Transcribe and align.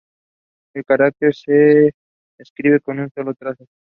El 0.73 0.83
carácter 0.83 1.27
の 1.27 1.33
se 1.33 1.93
escribe 2.39 2.79
con 2.81 2.97
un 2.97 3.11
solo 3.11 3.35
trazo. 3.35 3.67